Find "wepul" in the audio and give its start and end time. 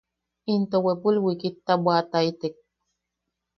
0.85-1.15